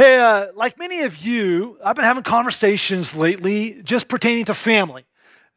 [0.00, 5.04] Hey, uh, like many of you, I've been having conversations lately just pertaining to family.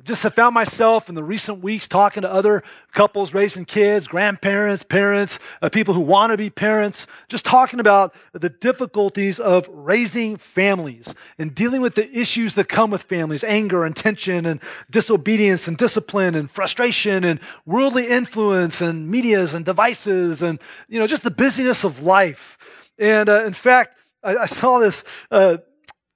[0.03, 2.61] Just have found myself in the recent weeks talking to other
[2.91, 8.13] couples raising kids, grandparents, parents, uh, people who want to be parents, just talking about
[8.33, 13.85] the difficulties of raising families and dealing with the issues that come with families anger
[13.85, 14.59] and tension and
[14.91, 21.07] disobedience and discipline and frustration and worldly influence and medias and devices and, you know,
[21.07, 22.57] just the busyness of life.
[22.99, 25.57] And uh, in fact, I, I saw this uh,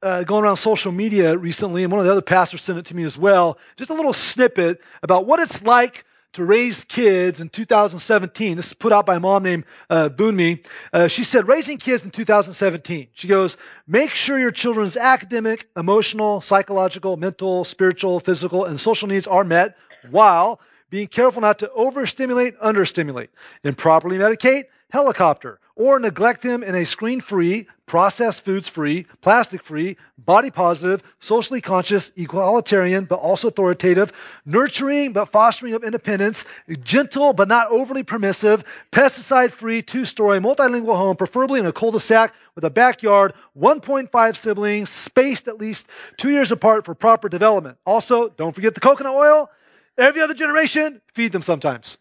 [0.02, 2.96] uh, going around social media recently, and one of the other pastors sent it to
[2.96, 3.58] me as well.
[3.76, 8.58] Just a little snippet about what it's like to raise kids in 2017.
[8.58, 10.64] This is put out by a mom named uh, Bunmi.
[10.94, 13.08] Uh, she said, raising kids in 2017.
[13.14, 13.58] She goes,
[13.88, 19.78] make sure your children's academic, emotional, psychological, mental, spiritual, physical, and social needs are met
[20.12, 23.30] while being careful not to overstimulate, understimulate,
[23.64, 29.96] improperly medicate, helicopter, or neglect them in a screen free, processed foods free, plastic free,
[30.18, 34.12] body positive, socially conscious, egalitarian, but also authoritative,
[34.44, 36.46] nurturing but fostering of independence,
[36.82, 41.92] gentle but not overly permissive, pesticide free, two story, multilingual home, preferably in a cul
[41.92, 47.30] de sac with a backyard, 1.5 siblings, spaced at least two years apart for proper
[47.30, 47.78] development.
[47.86, 49.50] Also, don't forget the coconut oil.
[49.96, 51.98] Every other generation, feed them sometimes.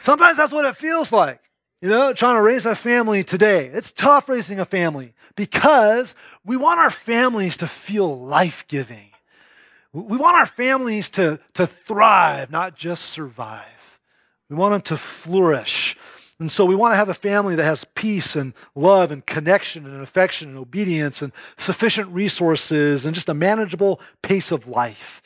[0.00, 1.40] Sometimes that's what it feels like.
[1.82, 3.66] You know, trying to raise a family today.
[3.66, 9.10] It's tough raising a family because we want our families to feel life giving.
[9.92, 13.64] We want our families to, to thrive, not just survive.
[14.48, 15.96] We want them to flourish.
[16.38, 19.84] And so we want to have a family that has peace and love and connection
[19.84, 25.20] and affection and obedience and sufficient resources and just a manageable pace of life.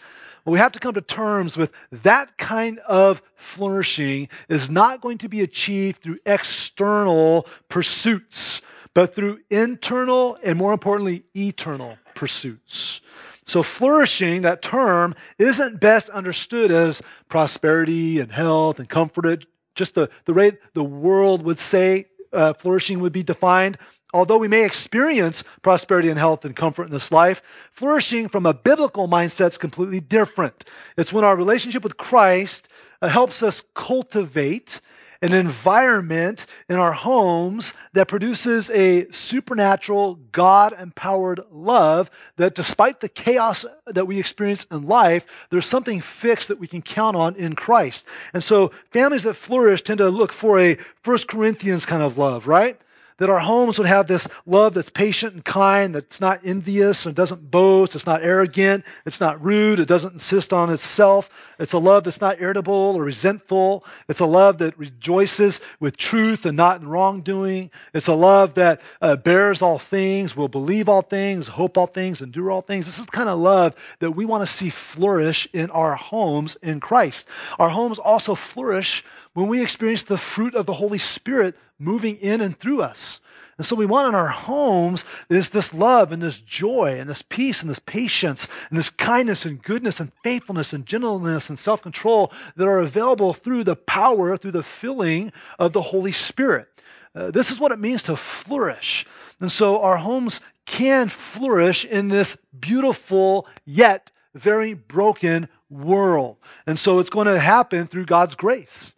[0.46, 5.28] We have to come to terms with that kind of flourishing is not going to
[5.28, 8.60] be achieved through external pursuits,
[8.92, 13.00] but through internal and more importantly, eternal pursuits.
[13.46, 20.08] So, flourishing, that term, isn't best understood as prosperity and health and comfort, just the,
[20.24, 23.78] the way the world would say uh, flourishing would be defined.
[24.14, 27.42] Although we may experience prosperity and health and comfort in this life,
[27.72, 30.64] flourishing from a biblical mindset is completely different.
[30.96, 32.68] It's when our relationship with Christ
[33.02, 34.80] uh, helps us cultivate
[35.20, 43.08] an environment in our homes that produces a supernatural, God empowered love that, despite the
[43.08, 47.54] chaos that we experience in life, there's something fixed that we can count on in
[47.54, 48.04] Christ.
[48.32, 52.46] And so, families that flourish tend to look for a First Corinthians kind of love,
[52.46, 52.78] right?
[53.18, 57.14] That our homes would have this love that's patient and kind, that's not envious and
[57.14, 61.30] doesn't boast, it's not arrogant, it's not rude, it doesn't insist on itself.
[61.58, 63.84] It's a love that's not irritable or resentful.
[64.08, 67.70] It's a love that rejoices with truth and not in wrongdoing.
[67.92, 72.20] It's a love that uh, bears all things, will believe all things, hope all things,
[72.20, 72.86] and endure all things.
[72.86, 76.56] This is the kind of love that we want to see flourish in our homes
[76.62, 77.28] in Christ.
[77.58, 79.04] Our homes also flourish
[79.34, 83.20] when we experience the fruit of the Holy Spirit moving in and through us.
[83.56, 87.22] And so we want in our homes is this love and this joy and this
[87.22, 92.32] peace and this patience and this kindness and goodness and faithfulness and gentleness and self-control
[92.56, 96.68] that are available through the power, through the filling of the Holy Spirit.
[97.14, 99.06] Uh, this is what it means to flourish.
[99.38, 106.38] And so our homes can flourish in this beautiful yet very broken world.
[106.66, 108.94] And so it's going to happen through God's grace.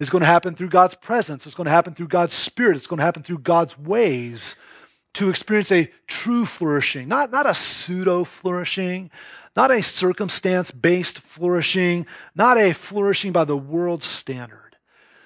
[0.00, 1.46] It's going to happen through God's presence.
[1.46, 2.76] It's going to happen through God's spirit.
[2.76, 4.56] It's going to happen through God's ways
[5.14, 9.10] to experience a true flourishing, not, not a pseudo flourishing,
[9.56, 14.76] not a circumstance based flourishing, not a flourishing by the world's standard.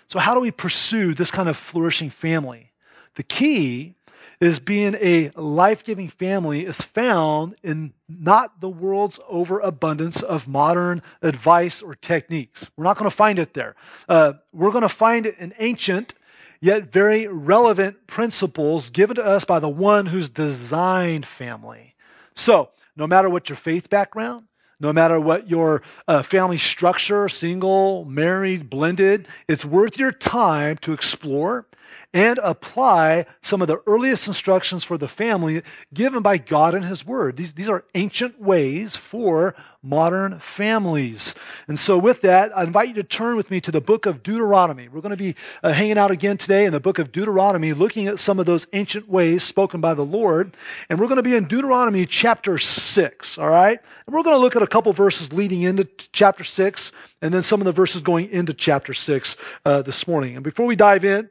[0.08, 2.72] So, how do we pursue this kind of flourishing family?
[3.14, 3.94] The key
[4.44, 11.00] is being a life giving family is found in not the world's overabundance of modern
[11.22, 12.70] advice or techniques.
[12.76, 13.74] We're not going to find it there.
[14.06, 16.12] Uh, we're going to find it in ancient,
[16.60, 21.94] yet very relevant principles given to us by the one who's designed family.
[22.34, 24.44] So, no matter what your faith background,
[24.78, 30.92] no matter what your uh, family structure, single, married, blended, it's worth your time to
[30.92, 31.66] explore
[32.14, 35.62] and apply some of the earliest instructions for the family
[35.92, 37.36] given by God in His Word.
[37.36, 41.34] These, these are ancient ways for modern families.
[41.66, 44.22] And so, with that, I invite you to turn with me to the book of
[44.22, 44.88] Deuteronomy.
[44.88, 48.06] We're going to be uh, hanging out again today in the book of Deuteronomy, looking
[48.06, 50.56] at some of those ancient ways spoken by the Lord.
[50.88, 53.80] And we're going to be in Deuteronomy chapter 6, all right?
[54.06, 57.42] And we're going to look at a couple verses leading into chapter 6 and then
[57.42, 60.36] some of the verses going into chapter 6 uh, this morning.
[60.36, 61.28] And before we dive in,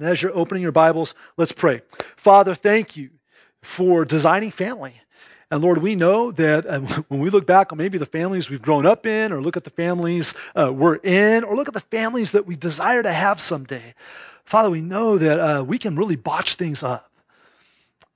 [0.00, 1.82] And as you're opening your Bibles, let's pray.
[2.16, 3.10] Father, thank you
[3.60, 4.94] for designing family.
[5.50, 8.62] And Lord, we know that uh, when we look back on maybe the families we've
[8.62, 11.80] grown up in, or look at the families uh, we're in, or look at the
[11.80, 13.94] families that we desire to have someday,
[14.46, 17.09] Father, we know that uh, we can really botch things up.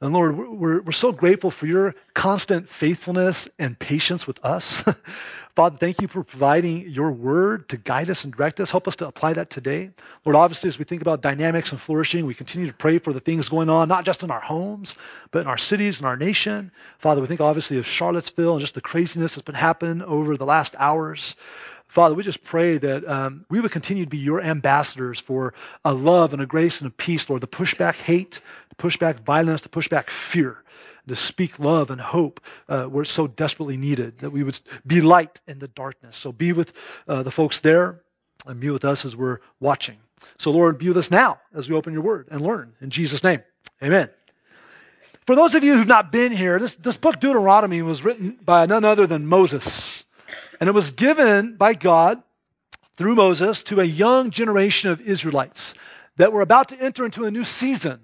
[0.04, 4.84] And Lord, we're, we're so grateful for your constant faithfulness and patience with us.
[5.56, 8.70] Father, thank you for providing your word to guide us and direct us.
[8.70, 9.92] Help us to apply that today.
[10.26, 13.20] Lord, obviously, as we think about dynamics and flourishing, we continue to pray for the
[13.20, 14.94] things going on, not just in our homes,
[15.30, 16.70] but in our cities and our nation.
[16.98, 20.44] Father, we think obviously of Charlottesville and just the craziness that's been happening over the
[20.44, 21.34] last hours.
[21.94, 25.54] Father, we just pray that um, we would continue to be your ambassadors for
[25.84, 28.40] a love and a grace and a peace, Lord, to push back hate,
[28.75, 30.65] to push back violence, to push back fear
[31.06, 35.00] to speak love and hope uh, where it's so desperately needed, that we would be
[35.00, 36.17] light in the darkness.
[36.17, 36.73] So be with
[37.06, 38.00] uh, the folks there
[38.47, 39.99] and be with us as we're watching.
[40.38, 42.73] So, Lord, be with us now as we open your word and learn.
[42.81, 43.43] In Jesus' name,
[43.82, 44.09] amen.
[45.26, 48.67] For those of you who've not been here, this, this book, Deuteronomy, was written by
[48.67, 50.05] none other than Moses.
[50.61, 52.23] And it was given by God
[52.97, 55.75] through Moses to a young generation of Israelites
[56.17, 58.00] that were about to enter into a new season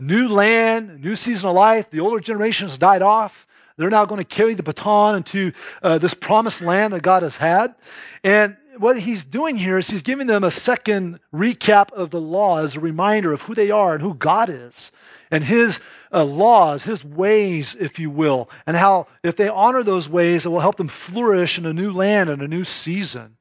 [0.00, 1.90] new land, new season of life.
[1.90, 3.46] The older generations died off.
[3.76, 5.52] They're now going to carry the baton into
[5.82, 7.74] uh, this promised land that God has had.
[8.22, 12.58] And what he's doing here is he's giving them a second recap of the law
[12.58, 14.92] as a reminder of who they are and who God is
[15.30, 15.80] and his
[16.12, 20.48] uh, laws, his ways, if you will, and how if they honor those ways, it
[20.48, 23.36] will help them flourish in a new land and a new season.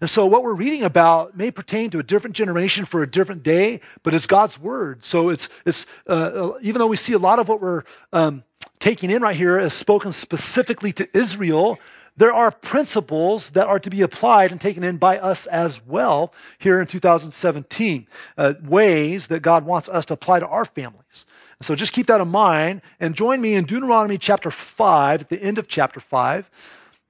[0.00, 3.42] And so, what we're reading about may pertain to a different generation for a different
[3.42, 5.04] day, but it's God's word.
[5.04, 7.82] So, it's, it's uh, uh, even though we see a lot of what we're
[8.12, 8.44] um,
[8.78, 11.78] taking in right here as spoken specifically to Israel,
[12.16, 16.32] there are principles that are to be applied and taken in by us as well
[16.58, 18.06] here in 2017,
[18.38, 21.26] uh, ways that God wants us to apply to our families.
[21.60, 25.42] So just keep that in mind and join me in Deuteronomy chapter 5, at the
[25.42, 26.50] end of chapter 5.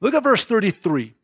[0.01, 1.16] Look at verse 33.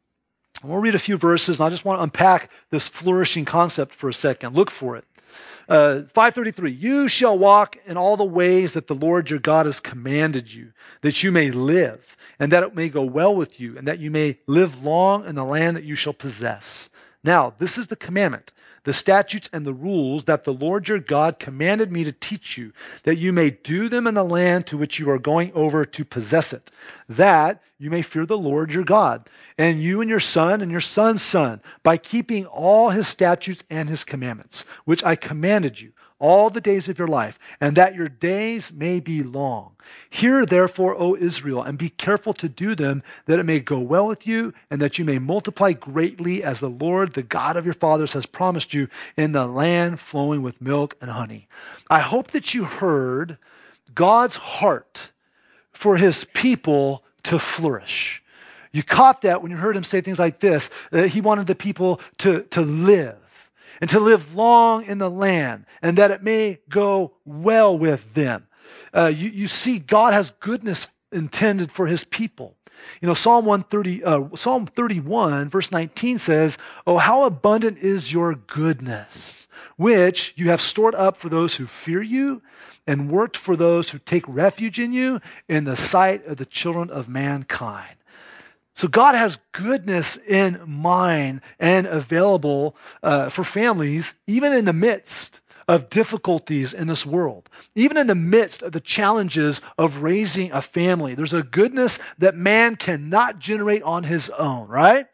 [0.64, 4.08] We'll read a few verses, and I just want to unpack this flourishing concept for
[4.08, 4.54] a second.
[4.54, 5.04] Look for it.
[5.68, 9.80] Uh, 533 You shall walk in all the ways that the Lord your God has
[9.80, 13.88] commanded you, that you may live, and that it may go well with you, and
[13.88, 16.90] that you may live long in the land that you shall possess.
[17.24, 18.52] Now, this is the commandment
[18.84, 22.72] the statutes and the rules that the Lord your God commanded me to teach you,
[23.04, 26.04] that you may do them in the land to which you are going over to
[26.04, 26.70] possess it,
[27.08, 30.80] that you may fear the Lord your God, and you and your son and your
[30.80, 36.50] son's son, by keeping all his statutes and his commandments, which I commanded you all
[36.50, 39.72] the days of your life, and that your days may be long.
[40.08, 44.06] Hear therefore, O Israel, and be careful to do them, that it may go well
[44.06, 47.74] with you, and that you may multiply greatly, as the Lord, the God of your
[47.74, 48.86] fathers, has promised you,
[49.16, 51.48] in the land flowing with milk and honey.
[51.90, 53.36] I hope that you heard
[53.92, 55.10] God's heart
[55.72, 58.22] for his people to flourish.
[58.70, 61.56] You caught that when you heard him say things like this that he wanted the
[61.56, 63.16] people to, to live
[63.82, 68.46] and to live long in the land, and that it may go well with them.
[68.94, 72.54] Uh, you, you see, God has goodness intended for his people.
[73.00, 78.36] You know, Psalm 130, uh, Psalm 31, verse 19 says, Oh, how abundant is your
[78.36, 82.40] goodness, which you have stored up for those who fear you
[82.86, 86.88] and worked for those who take refuge in you in the sight of the children
[86.88, 87.96] of mankind.
[88.74, 95.40] So God has goodness in mind and available uh, for families, even in the midst
[95.68, 100.60] of difficulties in this world, even in the midst of the challenges of raising a
[100.60, 101.14] family.
[101.14, 105.06] There's a goodness that man cannot generate on his own, right?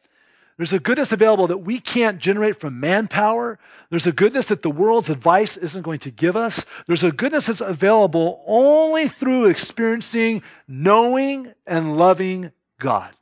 [0.56, 3.60] There's a goodness available that we can't generate from manpower.
[3.90, 6.66] There's a goodness that the world's advice isn't going to give us.
[6.86, 12.50] There's a goodness that's available only through experiencing, knowing, and loving
[12.80, 13.12] God.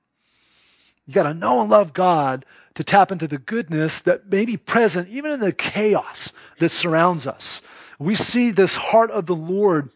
[1.06, 2.44] You got to know and love God
[2.74, 7.26] to tap into the goodness that may be present even in the chaos that surrounds
[7.26, 7.62] us.
[7.98, 9.90] We see this heart of the Lord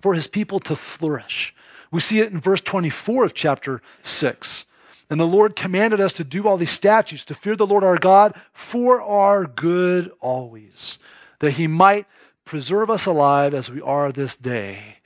[0.00, 1.54] for his people to flourish.
[1.90, 4.66] We see it in verse 24 of chapter 6.
[5.10, 7.96] And the Lord commanded us to do all these statutes, to fear the Lord our
[7.96, 10.98] God for our good always,
[11.38, 12.06] that he might
[12.44, 14.97] preserve us alive as we are this day.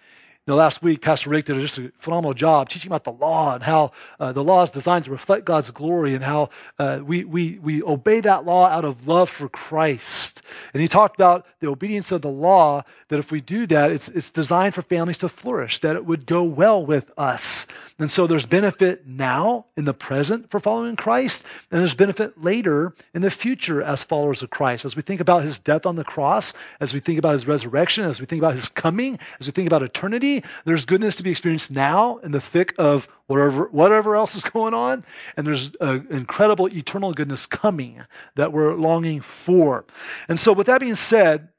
[0.44, 3.54] You know, last week, Pastor Rick did just a phenomenal job teaching about the law
[3.54, 7.22] and how uh, the law is designed to reflect God's glory and how uh, we,
[7.22, 10.42] we, we obey that law out of love for Christ.
[10.74, 14.08] And he talked about the obedience of the law, that if we do that, it's,
[14.08, 17.68] it's designed for families to flourish, that it would go well with us.
[18.02, 22.96] And so there's benefit now in the present for following Christ, and there's benefit later
[23.14, 24.84] in the future as followers of Christ.
[24.84, 28.02] As we think about his death on the cross, as we think about his resurrection,
[28.02, 31.30] as we think about his coming, as we think about eternity, there's goodness to be
[31.30, 35.04] experienced now in the thick of whatever, whatever else is going on,
[35.36, 38.02] and there's an incredible eternal goodness coming
[38.34, 39.84] that we're longing for.
[40.28, 41.50] And so, with that being said,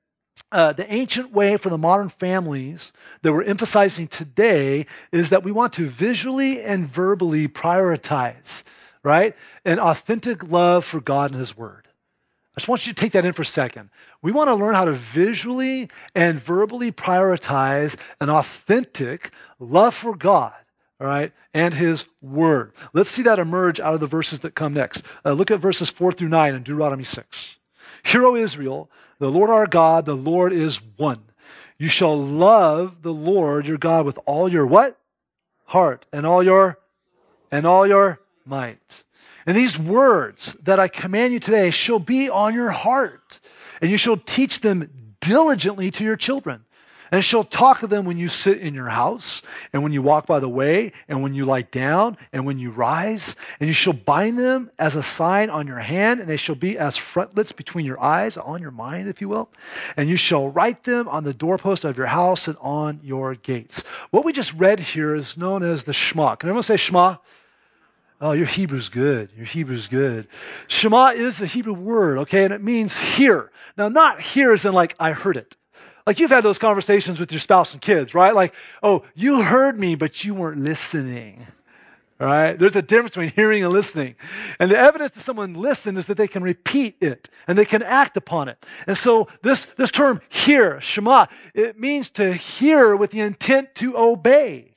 [0.51, 5.51] uh, the ancient way for the modern families that we're emphasizing today is that we
[5.51, 8.63] want to visually and verbally prioritize,
[9.03, 9.35] right?
[9.65, 11.87] An authentic love for God and His Word.
[12.55, 13.89] I just want you to take that in for a second.
[14.21, 20.53] We want to learn how to visually and verbally prioritize an authentic love for God,
[21.01, 22.73] all right, and His Word.
[22.93, 25.03] Let's see that emerge out of the verses that come next.
[25.25, 27.55] Uh, look at verses 4 through 9 in Deuteronomy 6.
[28.03, 28.89] Hear, O Israel,
[29.23, 31.23] the Lord our God, the Lord is one.
[31.77, 34.99] You shall love the Lord your God with all your what?
[35.63, 36.77] Heart and all your
[37.49, 39.03] and all your might.
[39.45, 43.39] And these words that I command you today shall be on your heart,
[43.81, 46.65] and you shall teach them diligently to your children
[47.13, 50.25] and shall talk to them when you sit in your house, and when you walk
[50.25, 53.35] by the way, and when you lie down, and when you rise.
[53.59, 56.75] And you shall bind them as a sign on your hand, and they shall be
[56.75, 59.51] as frontlets between your eyes, on your mind, if you will.
[59.95, 63.83] And you shall write them on the doorpost of your house and on your gates.
[64.09, 66.33] What we just read here is known as the Shema.
[66.33, 67.17] Can everyone say Shema?
[68.21, 69.29] Oh, your Hebrew's good.
[69.37, 70.27] Your Hebrew's good.
[70.67, 73.51] Shema is a Hebrew word, okay, and it means hear.
[73.77, 75.55] Now, not hear as in like I heard it.
[76.05, 78.35] Like you've had those conversations with your spouse and kids, right?
[78.35, 81.47] Like, oh, you heard me, but you weren't listening.
[82.19, 82.53] Right?
[82.53, 84.15] There's a difference between hearing and listening.
[84.59, 87.81] And the evidence that someone listened is that they can repeat it and they can
[87.81, 88.63] act upon it.
[88.87, 93.97] And so this, this term hear, Shema, it means to hear with the intent to
[93.97, 94.72] obey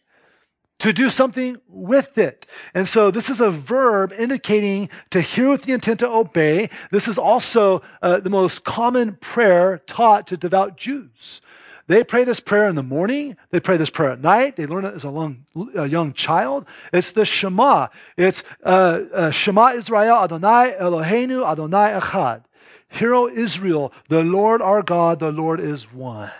[0.78, 2.46] to do something with it.
[2.74, 6.68] And so this is a verb indicating to hear with the intent to obey.
[6.90, 11.40] This is also uh, the most common prayer taught to devout Jews.
[11.88, 13.36] They pray this prayer in the morning.
[13.50, 14.56] They pray this prayer at night.
[14.56, 16.66] They learn it as a, long, a young child.
[16.92, 17.88] It's the Shema.
[18.16, 22.42] It's uh, uh, Shema Israel Adonai Eloheinu Adonai Echad.
[22.88, 26.30] Hear, O Israel, the Lord our God, the Lord is one.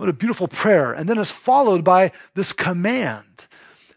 [0.00, 0.94] What a beautiful prayer.
[0.94, 3.46] And then it's followed by this command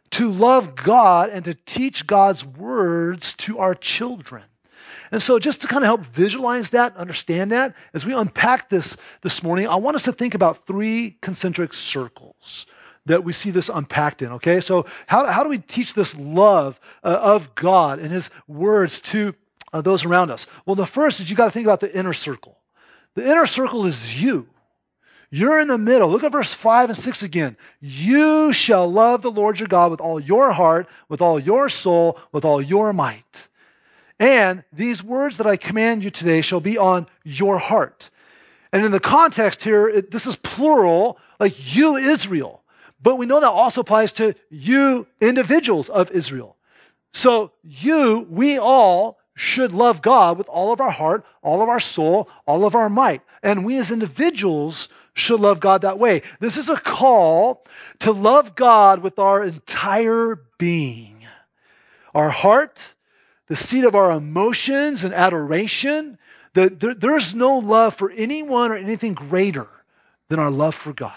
[0.10, 4.43] to love God and to teach God's words to our children.
[5.13, 8.98] And so, just to kind of help visualize that, understand that, as we unpack this
[9.22, 12.65] this morning, I want us to think about three concentric circles
[13.05, 14.60] that we see this unpacked in, okay?
[14.60, 19.36] So, how, how do we teach this love uh, of God and His words to
[19.72, 20.48] uh, those around us?
[20.65, 22.57] Well, the first is you got to think about the inner circle.
[23.15, 24.50] The inner circle is you.
[25.36, 26.12] You're in the middle.
[26.12, 27.58] Look at verse 5 and 6 again.
[27.82, 32.20] You shall love the Lord your God with all your heart, with all your soul,
[32.32, 33.48] with all your might.
[34.20, 38.12] And these words that I command you today shall be on your heart.
[38.72, 42.62] And in the context here, it, this is plural, like you, Israel.
[43.02, 46.58] But we know that also applies to you, individuals of Israel.
[47.12, 51.80] So you, we all should love God with all of our heart, all of our
[51.80, 53.24] soul, all of our might.
[53.42, 56.22] And we as individuals should love God that way.
[56.39, 57.65] This is a call
[58.00, 61.25] to love God with our entire being,
[62.13, 62.93] our heart,
[63.48, 66.17] the seat of our emotions and adoration.
[66.53, 69.67] The, there, there's no love for anyone or anything greater
[70.29, 71.13] than our love for God.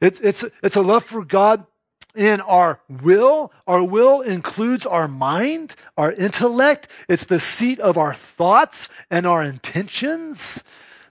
[0.00, 1.66] It's, it's, it's a love for God
[2.14, 3.52] in our will.
[3.66, 6.88] Our will includes our mind, our intellect.
[7.08, 10.62] It's the seat of our thoughts and our intentions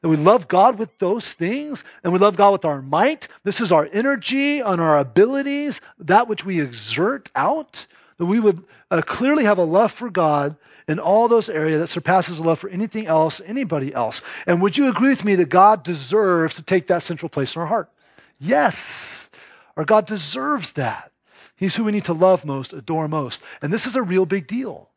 [0.07, 3.27] that we love God with those things, and we love God with our might.
[3.43, 8.63] This is our energy and our abilities, that which we exert out, that we would
[8.89, 10.55] uh, clearly have a love for God
[10.87, 14.21] in all those areas that surpasses a love for anything else, anybody else.
[14.45, 17.61] And would you agree with me that God deserves to take that central place in
[17.61, 17.91] our heart?
[18.39, 19.29] Yes,
[19.75, 21.11] our God deserves that.
[21.57, 23.43] He's who we need to love most, adore most.
[23.61, 24.87] And this is a real big deal.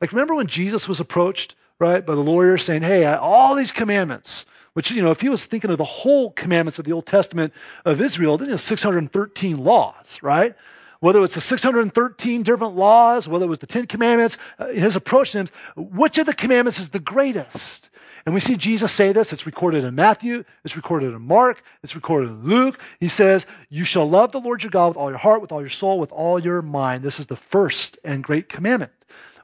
[0.00, 4.46] Like, remember when Jesus was approached right, by the lawyer saying, hey, all these commandments,
[4.72, 7.52] which, you know, if he was thinking of the whole commandments of the Old Testament
[7.84, 10.54] of Israel, then you know, 613 laws, right?
[11.00, 15.32] Whether it's the 613 different laws, whether it was the Ten Commandments, uh, his approach
[15.32, 17.90] to them, which of the commandments is the greatest?
[18.24, 19.32] And we see Jesus say this.
[19.32, 22.80] It's recorded in Matthew, it's recorded in Mark, it's recorded in Luke.
[22.98, 25.60] He says, You shall love the Lord your God with all your heart, with all
[25.60, 27.04] your soul, with all your mind.
[27.04, 28.90] This is the first and great commandment.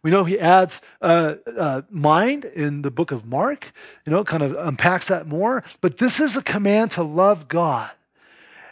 [0.02, 3.72] We know he adds uh, uh, mind in the book of Mark,
[4.04, 5.62] you know, kind of unpacks that more.
[5.80, 7.90] But this is a command to love God.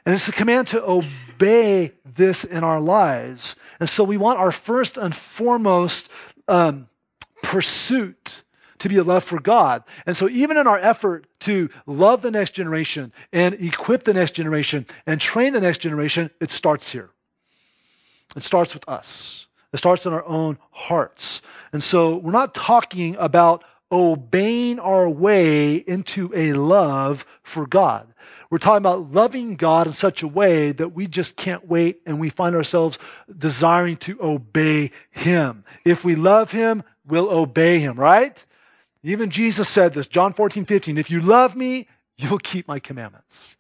[0.05, 3.55] And it's a command to obey this in our lives.
[3.79, 6.09] And so we want our first and foremost
[6.49, 6.89] um,
[7.43, 8.43] pursuit
[8.81, 9.85] to be a love for God.
[10.07, 14.33] And so, even in our effort to love the next generation and equip the next
[14.33, 17.11] generation and train the next generation, it starts here.
[18.35, 21.43] It starts with us, it starts in our own hearts.
[21.73, 28.13] And so, we're not talking about obeying our way into a love for God.
[28.51, 32.21] We're talking about loving God in such a way that we just can't wait and
[32.21, 32.99] we find ourselves
[33.37, 35.65] desiring to obey Him.
[35.85, 38.45] If we love Him, we'll obey Him, right?
[39.03, 43.57] Even Jesus said this, John 14, 15, if you love me, you'll keep my commandments.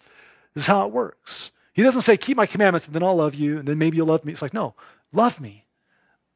[0.54, 1.50] This is how it works.
[1.72, 4.06] He doesn't say, keep my commandments and then I'll love you and then maybe you'll
[4.06, 4.32] love me.
[4.32, 4.74] It's like, no,
[5.12, 5.64] love me.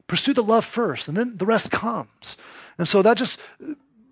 [0.06, 2.36] Pursue the love first and then the rest comes.
[2.78, 3.38] And so that just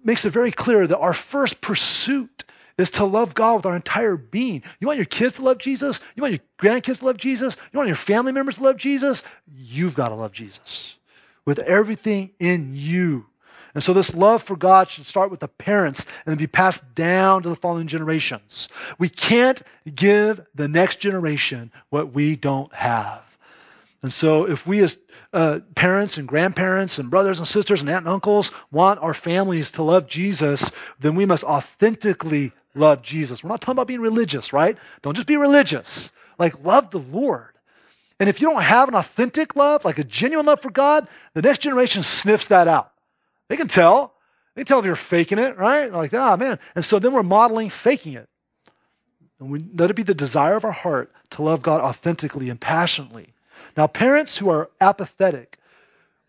[0.05, 2.45] makes it very clear that our first pursuit
[2.79, 4.63] is to love God with our entire being.
[4.81, 6.01] You want your kids to love Jesus?
[6.17, 7.57] You want your grandkids to love Jesus?
[7.73, 9.23] You want your family members to love Jesus?
[9.55, 10.95] You've got to love Jesus
[11.45, 13.27] with everything in you.
[13.75, 16.95] And so, this love for God should start with the parents and then be passed
[16.95, 18.69] down to the following generations.
[18.99, 19.63] We can't
[19.95, 23.23] give the next generation what we don't have.
[24.03, 24.99] And so, if we as
[25.33, 29.71] uh, parents and grandparents and brothers and sisters and aunt and uncles want our families
[29.73, 33.43] to love Jesus, then we must authentically love Jesus.
[33.43, 34.77] We're not talking about being religious, right?
[35.03, 36.11] Don't just be religious.
[36.39, 37.53] Like, love the Lord.
[38.19, 41.43] And if you don't have an authentic love, like a genuine love for God, the
[41.43, 42.93] next generation sniffs that out.
[43.49, 44.15] They can tell.
[44.55, 45.93] They can tell if you're faking it, right?
[45.93, 46.59] Like, ah, oh, man.
[46.75, 48.29] And so then we're modeling faking it.
[49.41, 52.61] And we let it be the desire of our heart to love God authentically and
[52.61, 53.35] passionately.
[53.77, 55.59] Now, parents who are apathetic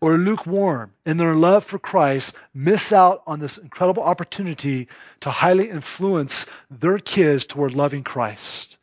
[0.00, 4.88] or lukewarm in their love for Christ miss out on this incredible opportunity
[5.20, 8.76] to highly influence their kids toward loving Christ.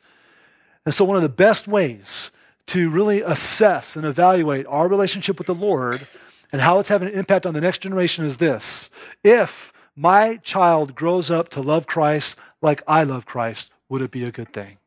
[0.84, 2.30] And so, one of the best ways
[2.66, 6.06] to really assess and evaluate our relationship with the Lord
[6.52, 8.90] and how it's having an impact on the next generation is this
[9.22, 14.24] if my child grows up to love Christ like I love Christ, would it be
[14.24, 14.78] a good thing?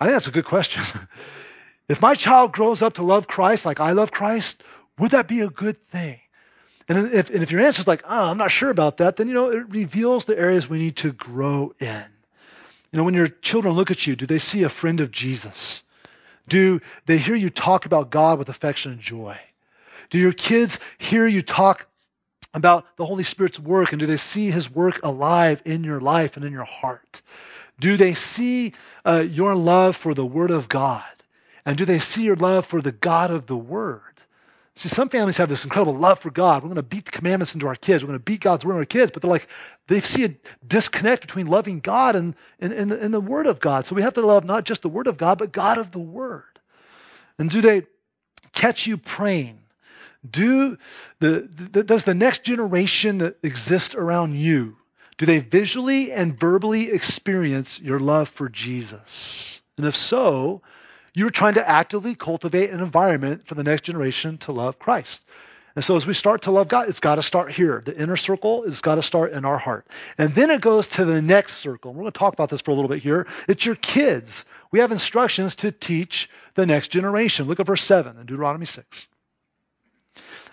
[0.00, 0.82] I think that's a good question.
[1.90, 4.62] if my child grows up to love Christ like I love Christ,
[4.96, 6.20] would that be a good thing?
[6.88, 9.26] And if, and if your answer is like, oh, I'm not sure about that, then,
[9.26, 12.04] you know, it reveals the areas we need to grow in.
[12.92, 15.82] You know, when your children look at you, do they see a friend of Jesus?
[16.48, 19.38] Do they hear you talk about God with affection and joy?
[20.10, 21.88] Do your kids hear you talk
[22.54, 26.36] about the Holy Spirit's work and do they see his work alive in your life
[26.36, 27.22] and in your heart?
[27.80, 28.74] Do they see
[29.04, 31.04] uh, your love for the Word of God?
[31.64, 34.02] And do they see your love for the God of the Word?
[34.76, 36.62] See, some families have this incredible love for God.
[36.62, 38.02] We're going to beat the commandments into our kids.
[38.02, 39.10] We're going to beat God's word into our kids.
[39.10, 39.48] But they're like,
[39.88, 40.34] they see a
[40.66, 43.84] disconnect between loving God and, and, and, the, and the word of God.
[43.84, 45.98] So we have to love not just the word of God, but God of the
[45.98, 46.60] word.
[47.38, 47.82] And do they
[48.52, 49.60] catch you praying
[50.28, 50.76] do
[51.18, 54.76] the, the, does the next generation that exists around you,
[55.16, 59.62] do they visually and verbally experience your love for Jesus?
[59.76, 60.62] And if so,
[61.14, 65.24] you're trying to actively cultivate an environment for the next generation to love Christ.
[65.76, 67.80] And so as we start to love God, it's got to start here.
[67.84, 69.86] The inner circle has got to start in our heart.
[70.18, 71.92] And then it goes to the next circle.
[71.92, 73.26] We're going to talk about this for a little bit here.
[73.48, 74.44] It's your kids.
[74.72, 77.46] We have instructions to teach the next generation.
[77.46, 79.06] Look at verse 7 in Deuteronomy 6.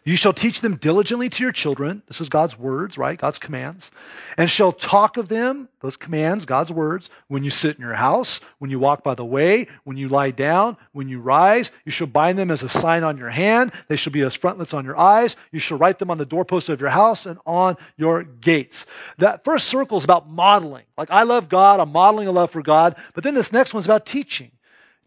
[0.08, 2.02] You shall teach them diligently to your children.
[2.08, 3.20] This is God's words, right?
[3.20, 3.92] God's commands.
[4.38, 8.40] And shall talk of them, those commands, God's words, when you sit in your house,
[8.60, 11.72] when you walk by the way, when you lie down, when you rise.
[11.84, 13.74] You shall bind them as a sign on your hand.
[13.90, 15.36] They shall be as frontlets on your eyes.
[15.52, 18.86] You shall write them on the doorposts of your house and on your gates.
[19.18, 20.86] That first circle is about modeling.
[20.98, 22.96] Like, I love God, I'm modeling a love for God.
[23.14, 24.52] But then this next one's about teaching.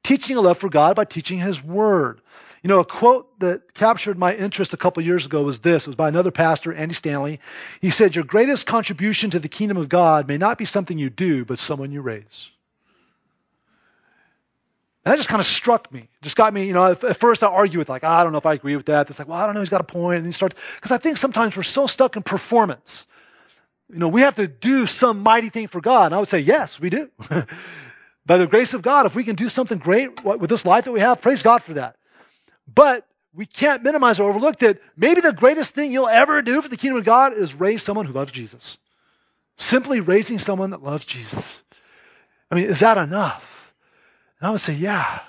[0.03, 2.21] Teaching a love for God by teaching His Word.
[2.63, 5.87] You know, a quote that captured my interest a couple years ago was this.
[5.87, 7.41] It was by another pastor, Andy Stanley.
[7.81, 11.09] He said, Your greatest contribution to the kingdom of God may not be something you
[11.09, 12.51] do, but someone you raise.
[15.05, 16.11] And that just kind of struck me.
[16.21, 18.39] Just got me, you know, at first I argue with like, oh, I don't know
[18.39, 19.09] if I agree with that.
[19.09, 20.19] It's like, well, I don't know, he's got a point.
[20.19, 23.07] And he starts, because I think sometimes we're so stuck in performance.
[23.91, 26.07] You know, we have to do some mighty thing for God.
[26.07, 27.09] And I would say, yes, we do.
[28.27, 30.93] By the grace of God, if we can do something great with this life that
[30.93, 31.97] we have, praise God for that.
[32.75, 36.69] But we can't minimize or overlook that maybe the greatest thing you'll ever do for
[36.69, 38.79] the kingdom of God is raise someone who loves Jesus.
[39.57, 41.59] Simply raising someone that loves Jesus.
[42.51, 43.73] I mean, is that enough?
[44.41, 45.21] And I would say, yeah.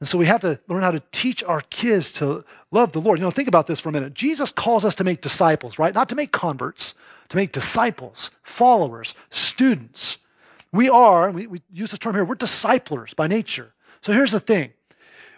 [0.00, 3.18] And so we have to learn how to teach our kids to love the Lord.
[3.18, 4.14] You know, think about this for a minute.
[4.14, 5.94] Jesus calls us to make disciples, right?
[5.94, 6.94] Not to make converts,
[7.28, 10.18] to make disciples, followers, students.
[10.72, 13.74] We are, we, we use this term here, we're disciplers by nature.
[14.00, 14.72] So here's the thing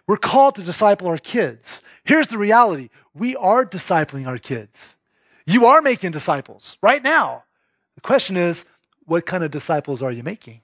[0.07, 1.83] we're called to disciple our kids.
[2.05, 4.97] Here's the reality we are discipling our kids.
[5.47, 7.45] You are making disciples right now.
[7.95, 8.65] The question is,
[9.07, 10.61] what kind of disciples are you making?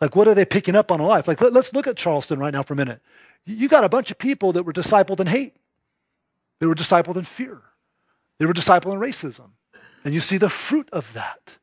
[0.00, 1.26] Like, what are they picking up on in life?
[1.26, 3.00] Like, let, us look at Charleston right now for a minute.
[3.44, 5.56] You got a bunch of people that were discipled in hate,
[6.60, 7.60] they were discipled in fear,
[8.38, 9.50] they were discipled in racism.
[10.04, 11.56] And you see the fruit of that.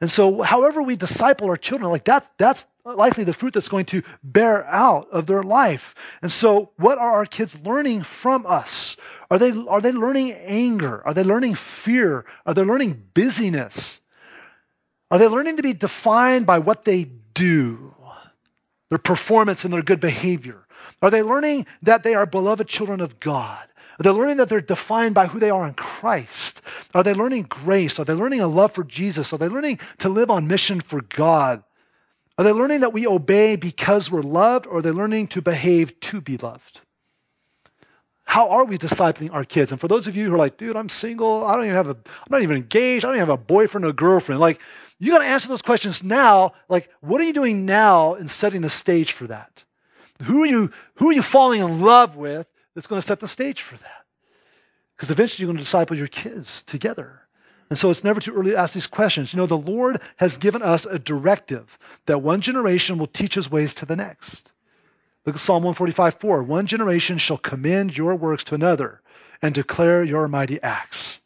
[0.00, 3.86] And so, however we disciple our children, like that, that's likely the fruit that's going
[3.86, 5.94] to bear out of their life.
[6.22, 8.96] And so, what are our kids learning from us?
[9.30, 11.02] Are they, are they learning anger?
[11.04, 12.24] Are they learning fear?
[12.44, 14.00] Are they learning busyness?
[15.10, 17.94] Are they learning to be defined by what they do,
[18.88, 20.66] their performance and their good behavior?
[21.02, 23.66] Are they learning that they are beloved children of God?
[23.98, 26.60] Are they learning that they're defined by who they are in Christ?
[26.94, 27.98] Are they learning grace?
[27.98, 29.32] Are they learning a love for Jesus?
[29.32, 31.62] Are they learning to live on mission for God?
[32.38, 35.98] Are they learning that we obey because we're loved, or are they learning to behave
[36.00, 36.82] to be loved?
[38.24, 39.70] How are we discipling our kids?
[39.70, 41.88] And for those of you who are like, dude, I'm single, I don't even have
[41.88, 44.40] a, I'm not even engaged, I don't even have a boyfriend or girlfriend.
[44.40, 44.60] Like,
[44.98, 46.52] you got to answer those questions now.
[46.68, 49.64] Like, what are you doing now in setting the stage for that?
[50.22, 53.28] Who are you, who are you falling in love with that's going to set the
[53.28, 54.04] stage for that?
[54.96, 57.25] Because eventually you're going to disciple your kids together.
[57.68, 59.32] And so it's never too early to ask these questions.
[59.32, 63.50] You know, the Lord has given us a directive that one generation will teach his
[63.50, 64.52] ways to the next.
[65.24, 66.42] Look at Psalm 145 4.
[66.44, 69.02] One generation shall commend your works to another
[69.42, 71.20] and declare your mighty acts.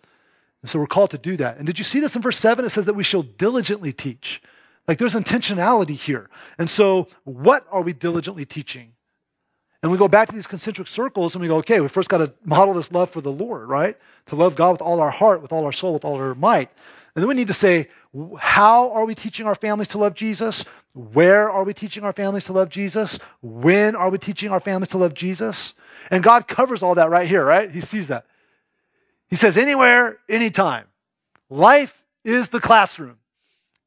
[0.62, 1.59] And so we're called to do that.
[1.59, 2.64] And did you see this in verse 7?
[2.64, 4.42] It says that we shall diligently teach.
[4.88, 6.29] Like there's intentionality here.
[6.59, 8.92] And so, what are we diligently teaching?
[9.82, 12.18] And we go back to these concentric circles and we go, okay, we first got
[12.18, 13.96] to model this love for the Lord, right?
[14.26, 16.70] To love God with all our heart, with all our soul, with all our might.
[17.14, 17.88] And then we need to say,
[18.38, 20.64] how are we teaching our families to love Jesus?
[20.94, 23.18] Where are we teaching our families to love Jesus?
[23.40, 25.74] When are we teaching our families to love Jesus?
[26.10, 27.70] And God covers all that right here, right?
[27.70, 28.26] He sees that.
[29.28, 30.86] He says, anywhere, anytime.
[31.48, 33.16] Life is the classroom.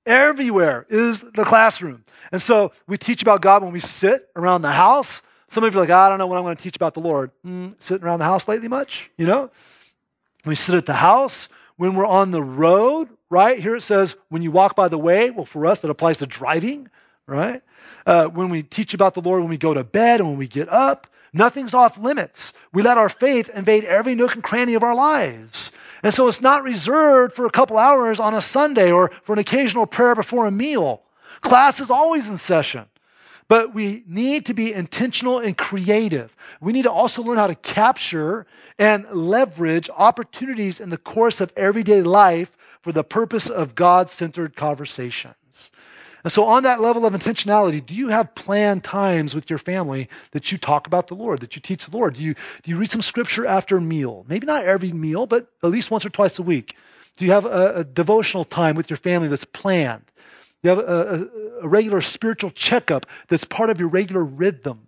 [0.05, 2.03] Everywhere is the classroom.
[2.31, 5.21] And so we teach about God when we sit around the house.
[5.53, 6.99] Some of you are like, I don't know what I'm going to teach about the
[6.99, 7.29] Lord.
[7.45, 9.11] Mm, sitting around the house lately much?
[9.17, 9.51] You know?
[10.45, 11.47] We sit at the house.
[11.75, 13.59] When we're on the road, right?
[13.59, 15.29] Here it says, when you walk by the way.
[15.29, 16.89] Well, for us, that applies to driving,
[17.27, 17.61] right?
[18.03, 20.47] Uh, when we teach about the Lord, when we go to bed and when we
[20.47, 22.53] get up, nothing's off limits.
[22.73, 25.71] We let our faith invade every nook and cranny of our lives.
[26.01, 29.39] And so it's not reserved for a couple hours on a Sunday or for an
[29.39, 31.03] occasional prayer before a meal.
[31.41, 32.85] Class is always in session.
[33.53, 36.35] But we need to be intentional and creative.
[36.59, 38.47] We need to also learn how to capture
[38.79, 44.55] and leverage opportunities in the course of everyday life for the purpose of God centered
[44.55, 45.69] conversations.
[46.23, 50.09] And so, on that level of intentionality, do you have planned times with your family
[50.31, 52.15] that you talk about the Lord, that you teach the Lord?
[52.15, 54.25] Do you, do you read some scripture after a meal?
[54.27, 56.75] Maybe not every meal, but at least once or twice a week.
[57.17, 60.05] Do you have a, a devotional time with your family that's planned?
[60.63, 60.81] You have a,
[61.61, 64.87] a, a regular spiritual checkup that's part of your regular rhythm,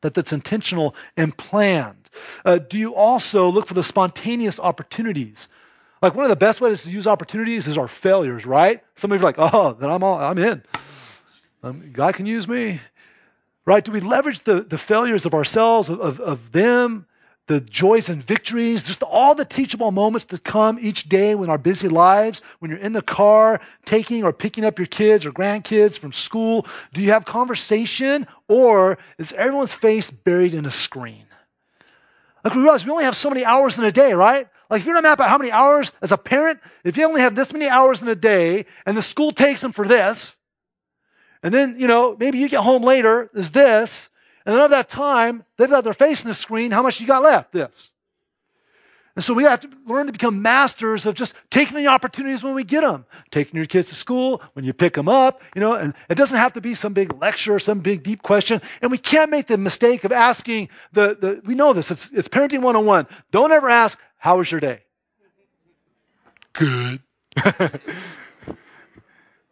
[0.00, 2.10] that, that's intentional and planned.
[2.44, 5.48] Uh, do you also look for the spontaneous opportunities?
[6.02, 8.82] Like one of the best ways to use opportunities is our failures, right?
[8.96, 10.62] Some of you are like, oh, then I'm all, I'm in.
[11.62, 12.80] Um, God can use me,
[13.64, 13.84] right?
[13.84, 17.06] Do we leverage the, the failures of ourselves, of, of, of them,
[17.48, 21.58] the joys and victories, just all the teachable moments that come each day in our
[21.58, 25.98] busy lives, when you're in the car taking or picking up your kids or grandkids
[25.98, 31.26] from school, do you have conversation or is everyone's face buried in a screen?
[32.44, 34.48] Like we realize we only have so many hours in a day, right?
[34.70, 37.20] Like if you're to map out how many hours as a parent, if you only
[37.20, 40.36] have this many hours in a day and the school takes them for this,
[41.42, 44.08] and then, you know, maybe you get home later, is this,
[44.44, 46.70] and then of that time, they've got their face in the screen.
[46.70, 47.52] How much you got left?
[47.52, 47.90] This.
[49.14, 52.54] And so we have to learn to become masters of just taking the opportunities when
[52.54, 55.74] we get them, taking your kids to school, when you pick them up, you know,
[55.74, 58.62] and it doesn't have to be some big lecture or some big deep question.
[58.80, 62.28] And we can't make the mistake of asking the, the we know this, it's, it's
[62.28, 63.06] parenting 101.
[63.30, 64.80] Don't ever ask, how was your day?
[66.54, 67.00] Good.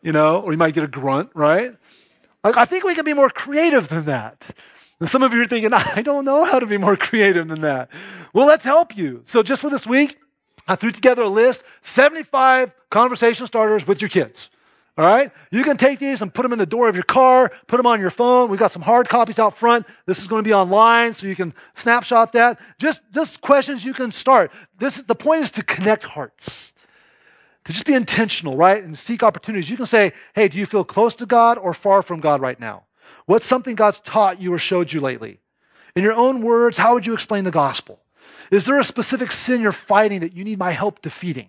[0.03, 1.77] you know, or you might get a grunt, right?
[2.43, 4.51] Like, I think we can be more creative than that.
[5.01, 7.63] And some of you are thinking, I don't know how to be more creative than
[7.63, 7.91] that.
[8.33, 9.23] Well, let's help you.
[9.25, 10.19] So, just for this week,
[10.69, 14.51] I threw together a list 75 conversation starters with your kids.
[14.99, 15.33] All right?
[15.51, 17.87] You can take these and put them in the door of your car, put them
[17.87, 18.51] on your phone.
[18.51, 19.87] We've got some hard copies out front.
[20.05, 22.61] This is going to be online, so you can snapshot that.
[22.79, 24.53] Just, just questions you can start.
[24.79, 26.75] This, the point is to connect hearts,
[27.65, 28.83] to just be intentional, right?
[28.85, 29.71] And seek opportunities.
[29.71, 32.61] You can say, hey, do you feel close to God or far from God right
[32.61, 32.85] now?
[33.31, 35.39] What's something God's taught you or showed you lately?
[35.95, 38.01] In your own words, how would you explain the gospel?
[38.51, 41.47] Is there a specific sin you're fighting that you need my help defeating?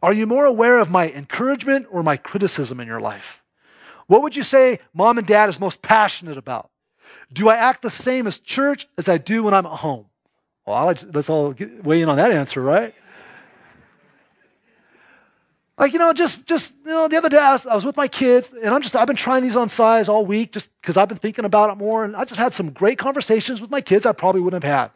[0.00, 3.42] Are you more aware of my encouragement or my criticism in your life?
[4.06, 6.70] What would you say mom and dad is most passionate about?
[7.32, 10.06] Do I act the same as church as I do when I'm at home?
[10.66, 11.52] Well, let's all
[11.82, 12.94] weigh in on that answer, right?
[15.78, 17.96] Like, you know, just, just, you know, the other day I was, I was, with
[17.96, 20.96] my kids and I'm just, I've been trying these on size all week just because
[20.96, 22.04] I've been thinking about it more.
[22.04, 24.90] And I just had some great conversations with my kids I probably wouldn't have had.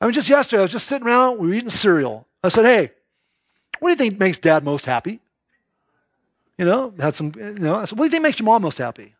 [0.00, 2.26] I mean, just yesterday, I was just sitting around, we were eating cereal.
[2.42, 2.90] I said, hey,
[3.78, 5.20] what do you think makes dad most happy?
[6.58, 8.62] You know, had some, you know, I said, what do you think makes your mom
[8.62, 9.14] most happy?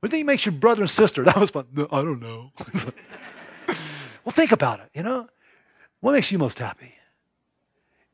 [0.00, 1.24] What do you think makes your brother and sister?
[1.24, 1.66] That was fun.
[1.72, 2.52] No, I don't know.
[4.24, 5.28] well, think about it, you know.
[6.00, 6.94] What makes you most happy?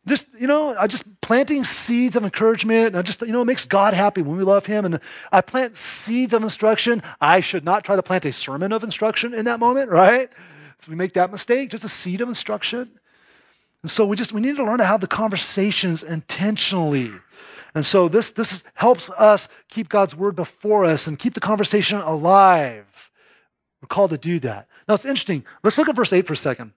[0.08, 3.46] Just you know i just planting seeds of encouragement and i just you know it
[3.46, 4.84] makes god happy when we love him.
[4.84, 5.00] And
[5.32, 7.02] i plant seeds of instruction.
[7.20, 10.30] I should not try to plant a sermon of instruction in that moment right?
[10.78, 12.90] So we make that mistake just a seed of instruction.
[13.82, 17.12] And so we just we need to learn to have the conversations intentionally.
[17.74, 21.98] And so this this helps us keep god's word before us and keep the conversation
[22.00, 23.10] alive.
[23.80, 24.68] We're called to do that.
[24.88, 25.44] Now it's interesting.
[25.62, 26.72] Let's look at verse 8 for a second.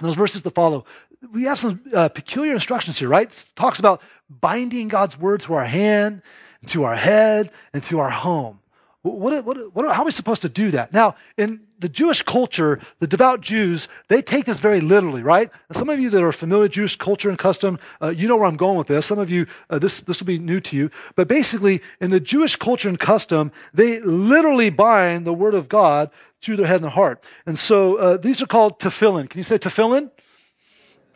[0.00, 0.84] Those verses to follow,
[1.32, 3.28] we have some uh, peculiar instructions here, right?
[3.28, 6.22] It talks about binding God's word to our hand,
[6.66, 8.60] to our head, and to our home.
[9.02, 10.92] What, what, what, how are we supposed to do that?
[10.92, 15.50] Now, in the Jewish culture, the devout Jews, they take this very literally, right?
[15.70, 18.46] some of you that are familiar with Jewish culture and custom, uh, you know where
[18.46, 19.06] I'm going with this.
[19.06, 20.90] Some of you, uh, this, this will be new to you.
[21.14, 26.10] But basically, in the Jewish culture and custom, they literally bind the word of God
[26.42, 27.24] to their head and heart.
[27.46, 29.30] And so uh, these are called tefillin.
[29.30, 30.10] Can you say tefillin?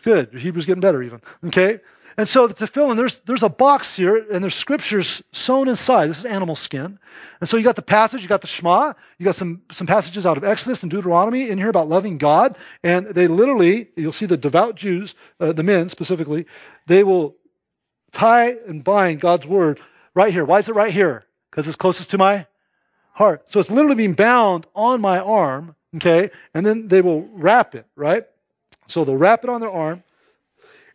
[0.02, 0.32] Good.
[0.32, 1.20] Your Hebrew's getting better even.
[1.46, 1.80] Okay?
[2.16, 6.08] And so the tefillin, there's, there's a box here, and there's scriptures sewn inside.
[6.08, 6.98] This is animal skin.
[7.40, 10.26] And so you got the passage, you got the Shema, you got some, some passages
[10.26, 12.56] out of Exodus and Deuteronomy in here about loving God.
[12.82, 16.46] And they literally, you'll see the devout Jews, uh, the men specifically,
[16.86, 17.36] they will
[18.12, 19.80] tie and bind God's word
[20.14, 20.44] right here.
[20.44, 21.24] Why is it right here?
[21.50, 22.46] Because it's closest to my
[23.12, 23.44] heart.
[23.50, 26.30] So it's literally being bound on my arm, okay?
[26.52, 28.26] And then they will wrap it, right?
[28.86, 30.02] So they'll wrap it on their arm.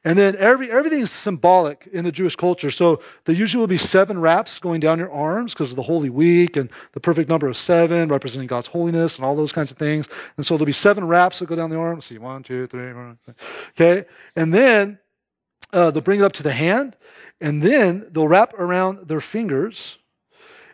[0.04, 2.72] And then every, everything is symbolic in the Jewish culture.
[2.72, 6.10] So there usually will be seven wraps going down your arms because of the Holy
[6.10, 9.78] Week and the perfect number of seven, representing God's holiness and all those kinds of
[9.78, 10.08] things.
[10.38, 11.96] And so there'll be seven wraps that go down the arm.
[11.96, 12.94] Let's see, one, two, three,
[13.72, 14.06] okay.
[14.36, 15.00] And then
[15.74, 16.96] uh, they'll bring it up to the hand,
[17.42, 19.98] and then they'll wrap around their fingers,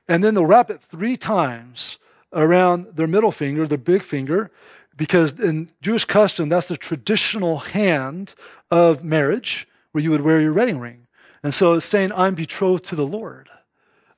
[0.07, 1.97] and then they'll wrap it three times
[2.33, 4.51] around their middle finger, their big finger,
[4.95, 8.35] because in Jewish custom, that's the traditional hand
[8.69, 11.07] of marriage where you would wear your wedding ring.
[11.43, 13.49] And so it's saying, I'm betrothed to the Lord.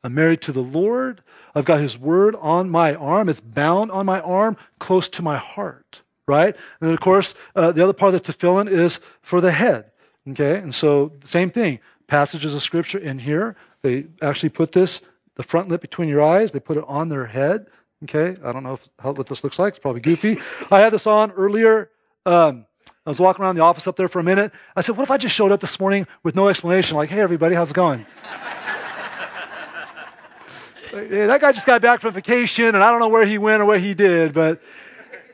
[0.04, 1.22] I'm married to the Lord.
[1.56, 3.28] I've got his word on my arm.
[3.28, 6.56] It's bound on my arm, close to my heart, right?
[6.56, 9.92] And then, of course, uh, the other part of the tefillin is for the head,
[10.30, 10.58] okay?
[10.60, 11.80] And so, same thing.
[12.08, 15.02] Passages of scripture in here, they actually put this,
[15.36, 17.66] the frontlet between your eyes, they put it on their head,
[18.04, 19.74] Okay, I don't know if, how, what this looks like.
[19.74, 20.38] It's probably goofy.
[20.70, 21.90] I had this on earlier.
[22.26, 22.66] Um,
[23.06, 24.52] I was walking around the office up there for a minute.
[24.76, 26.98] I said, What if I just showed up this morning with no explanation?
[26.98, 28.06] Like, hey, everybody, how's it going?
[30.84, 33.38] so, yeah, that guy just got back from vacation, and I don't know where he
[33.38, 34.34] went or what he did.
[34.34, 34.62] But,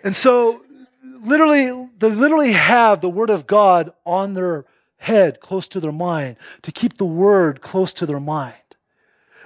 [0.04, 0.62] and so,
[1.21, 4.65] literally, they literally have the Word of God on their
[4.97, 8.56] head, close to their mind, to keep the Word close to their mind.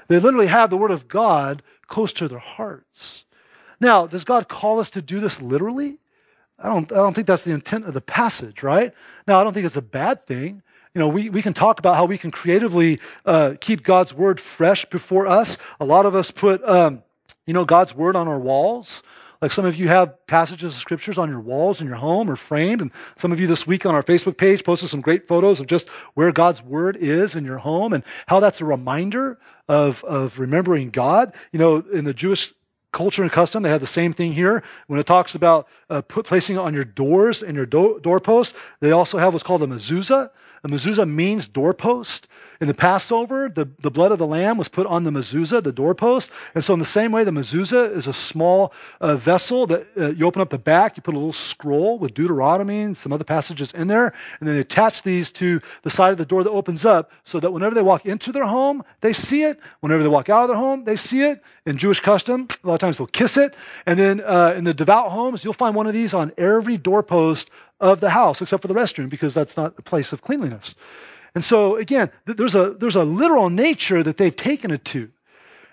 [0.07, 3.25] They literally have the Word of God close to their hearts.
[3.79, 5.97] Now, does God call us to do this literally?
[6.57, 8.93] I don't, I don't think that's the intent of the passage, right?
[9.27, 10.61] Now, I don't think it's a bad thing.
[10.93, 14.39] You know, we, we can talk about how we can creatively uh, keep God's word
[14.39, 15.57] fresh before us.
[15.81, 17.03] A lot of us put, um,
[17.45, 19.03] you know, God's word on our walls.
[19.45, 22.35] Like some of you have passages of scriptures on your walls in your home or
[22.35, 22.81] framed.
[22.81, 25.67] And some of you this week on our Facebook page posted some great photos of
[25.67, 29.37] just where God's word is in your home and how that's a reminder
[29.69, 31.31] of, of remembering God.
[31.51, 32.55] You know, in the Jewish
[32.91, 34.63] culture and custom, they have the same thing here.
[34.87, 38.55] When it talks about uh, put, placing it on your doors and your do- doorpost,
[38.79, 40.31] they also have what's called a mezuzah.
[40.65, 42.27] A mezuzah means doorpost.
[42.59, 45.71] In the Passover, the, the blood of the lamb was put on the mezuzah, the
[45.71, 46.31] doorpost.
[46.55, 50.09] And so, in the same way, the mezuzah is a small uh, vessel that uh,
[50.09, 53.23] you open up the back, you put a little scroll with Deuteronomy and some other
[53.23, 54.07] passages in there,
[54.39, 57.39] and then they attach these to the side of the door that opens up so
[57.39, 59.59] that whenever they walk into their home, they see it.
[59.81, 61.43] Whenever they walk out of their home, they see it.
[61.67, 63.55] In Jewish custom, a lot of times they'll kiss it.
[63.85, 67.51] And then uh, in the devout homes, you'll find one of these on every doorpost
[67.79, 70.75] of the house, except for the restroom, because that's not a place of cleanliness.
[71.33, 75.09] And so, again, there's a, there's a literal nature that they've taken it to.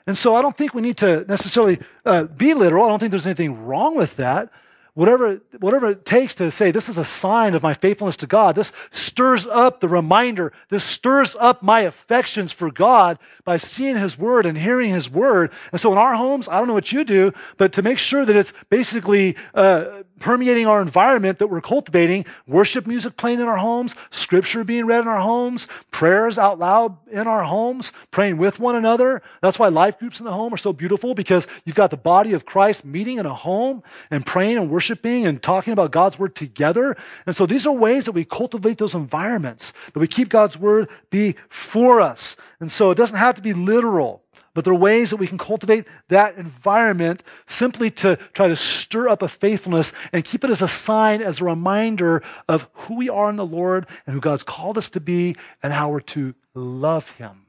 [0.06, 2.84] And so I don't think we need to necessarily uh, be literal.
[2.84, 4.50] I don't think there's anything wrong with that.
[4.94, 8.56] Whatever, whatever it takes to say, this is a sign of my faithfulness to God.
[8.56, 10.52] This stirs up the reminder.
[10.68, 15.50] This stirs up my affections for God by seeing His Word and hearing His Word.
[15.70, 18.26] And so in our homes, I don't know what you do, but to make sure
[18.26, 23.56] that it's basically uh, permeating our environment that we're cultivating worship music playing in our
[23.56, 28.60] homes, scripture being read in our homes, prayers out loud in our homes, praying with
[28.60, 29.20] one another.
[29.42, 32.32] That's why life groups in the home are so beautiful because you've got the body
[32.32, 36.34] of Christ meeting in a home and praying and worshiping and talking about God's word
[36.34, 36.96] together.
[37.26, 40.88] And so these are ways that we cultivate those environments, that we keep God's word
[41.10, 42.36] before us.
[42.60, 44.21] And so it doesn't have to be literal.
[44.54, 49.08] But there are ways that we can cultivate that environment simply to try to stir
[49.08, 53.08] up a faithfulness and keep it as a sign, as a reminder of who we
[53.08, 56.34] are in the Lord and who God's called us to be and how we're to
[56.54, 57.46] love Him.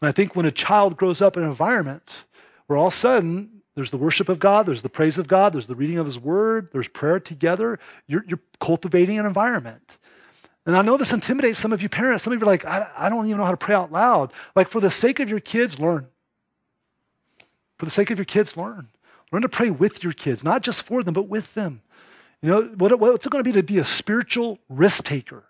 [0.00, 2.24] And I think when a child grows up in an environment
[2.66, 5.52] where all of a sudden there's the worship of God, there's the praise of God,
[5.52, 7.78] there's the reading of His Word, there's prayer together,
[8.08, 9.98] you're, you're cultivating an environment.
[10.66, 12.24] And I know this intimidates some of you parents.
[12.24, 14.32] Some of you are like, I, I don't even know how to pray out loud.
[14.56, 16.06] Like, for the sake of your kids, learn.
[17.78, 18.88] For the sake of your kids, learn.
[19.30, 21.82] Learn to pray with your kids, not just for them, but with them.
[22.40, 25.44] You know, what, what's it going to be to be a spiritual risk taker?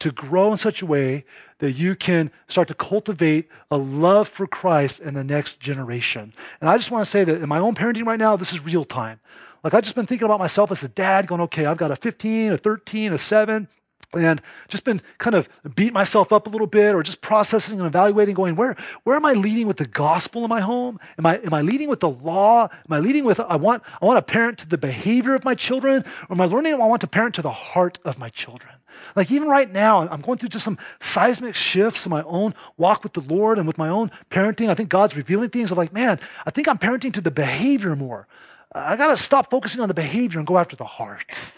[0.00, 1.24] To grow in such a way
[1.58, 6.32] that you can start to cultivate a love for Christ in the next generation.
[6.60, 8.64] And I just want to say that in my own parenting right now, this is
[8.64, 9.20] real time.
[9.62, 11.96] Like, I've just been thinking about myself as a dad, going, okay, I've got a
[11.96, 13.68] 15, a 13, a 7
[14.14, 17.86] and just been kind of beating myself up a little bit or just processing and
[17.86, 20.98] evaluating going where, where am i leading with the gospel in my home?
[21.18, 22.64] Am I, am I leading with the law?
[22.64, 25.54] Am i leading with i want i want to parent to the behavior of my
[25.54, 26.04] children?
[26.28, 28.72] Or am i learning i want to parent to the heart of my children?
[29.14, 33.04] Like even right now i'm going through just some seismic shifts in my own walk
[33.04, 34.68] with the lord and with my own parenting.
[34.68, 37.94] I think god's revealing things of like man i think i'm parenting to the behavior
[37.94, 38.26] more.
[38.72, 41.52] I got to stop focusing on the behavior and go after the heart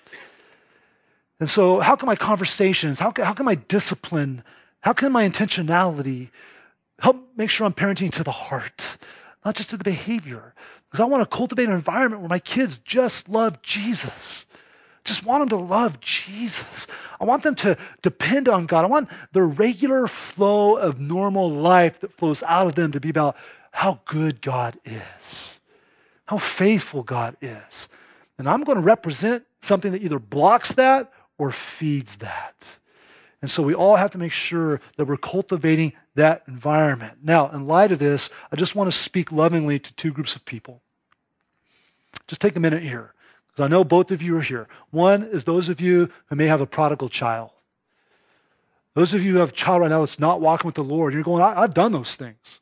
[1.43, 4.45] and so, how can my conversations, how can, how can my discipline,
[4.83, 6.31] how can my intentionality
[7.01, 8.97] help make sure I'm parenting to the heart,
[9.45, 10.55] not just to the behavior?
[10.85, 14.47] Because I want to cultivate an environment where my kids just love Jesus.
[15.03, 16.87] Just want them to love Jesus.
[17.21, 18.85] I want them to depend on God.
[18.85, 23.09] I want the regular flow of normal life that flows out of them to be
[23.09, 23.37] about
[23.73, 25.59] how good God is,
[26.27, 27.89] how faithful God is.
[28.39, 32.77] And I'm going to represent something that either blocks that or feeds that.
[33.41, 37.19] And so we all have to make sure that we're cultivating that environment.
[37.23, 40.45] Now, in light of this, I just want to speak lovingly to two groups of
[40.45, 40.81] people.
[42.29, 43.15] Just take a minute here,
[43.49, 44.69] because I know both of you are here.
[44.91, 47.51] One is those of you who may have a prodigal child.
[48.95, 51.15] Those of you who have a child right now that's not walking with the Lord,
[51.15, 52.61] you're going, I, have done those things.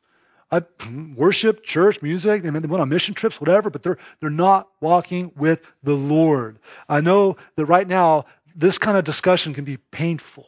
[0.51, 0.63] I
[1.15, 5.65] worship, church, music, they went on mission trips, whatever, but they're, they're not walking with
[5.83, 6.59] the Lord.
[6.89, 10.47] I know that right now this kind of discussion can be painful.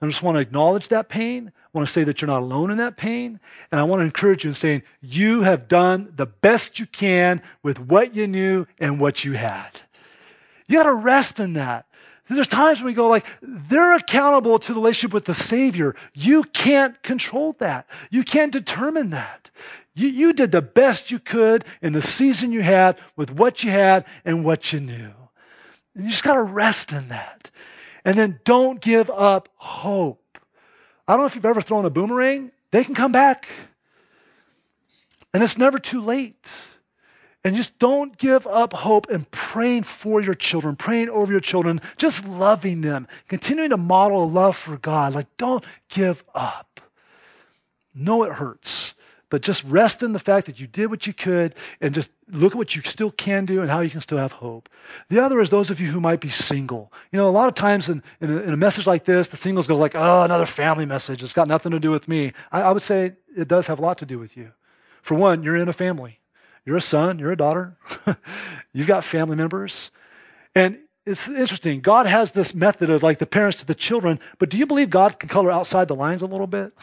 [0.00, 1.50] I just want to acknowledge that pain.
[1.56, 3.40] I want to say that you're not alone in that pain.
[3.72, 7.40] And I want to encourage you in saying, you have done the best you can
[7.62, 9.82] with what you knew and what you had.
[10.68, 11.86] You got to rest in that.
[12.28, 15.94] There's times when we go like, they're accountable to the relationship with the Savior.
[16.12, 17.86] You can't control that.
[18.10, 19.50] You can't determine that.
[19.94, 23.70] You, you did the best you could in the season you had with what you
[23.70, 25.12] had and what you knew.
[25.96, 27.50] You just got to rest in that.
[28.04, 30.38] And then don't give up hope.
[31.08, 33.48] I don't know if you've ever thrown a boomerang, they can come back.
[35.32, 36.52] And it's never too late.
[37.44, 41.80] And just don't give up hope and praying for your children, praying over your children,
[41.96, 45.14] just loving them, continuing to model a love for God.
[45.14, 46.80] Like, don't give up.
[47.94, 48.95] No, it hurts
[49.28, 52.52] but just rest in the fact that you did what you could and just look
[52.52, 54.68] at what you still can do and how you can still have hope.
[55.08, 56.92] The other is those of you who might be single.
[57.10, 59.36] You know, a lot of times in, in, a, in a message like this, the
[59.36, 61.22] singles go like, oh, another family message.
[61.22, 62.32] It's got nothing to do with me.
[62.52, 64.52] I, I would say it does have a lot to do with you.
[65.02, 66.20] For one, you're in a family.
[66.64, 67.76] You're a son, you're a daughter.
[68.72, 69.92] You've got family members.
[70.54, 71.80] And it's interesting.
[71.80, 74.90] God has this method of like the parents to the children, but do you believe
[74.90, 76.72] God can color outside the lines a little bit?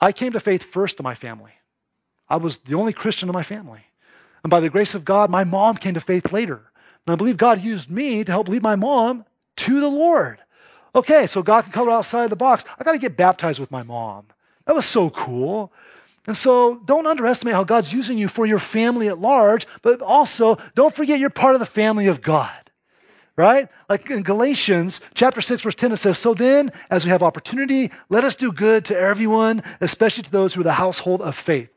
[0.00, 1.52] I came to faith first in my family.
[2.28, 3.84] I was the only Christian in my family.
[4.42, 6.70] And by the grace of God, my mom came to faith later.
[7.06, 9.24] And I believe God used me to help lead my mom
[9.56, 10.38] to the Lord.
[10.94, 12.64] Okay, so God can color outside the box.
[12.78, 14.26] I got to get baptized with my mom.
[14.66, 15.72] That was so cool.
[16.26, 20.58] And so don't underestimate how God's using you for your family at large, but also
[20.74, 22.67] don't forget you're part of the family of God.
[23.38, 23.68] Right?
[23.88, 27.90] Like in Galatians chapter 6, verse 10, it says, So then, as we have opportunity,
[28.10, 31.70] let us do good to everyone, especially to those who are the household of faith.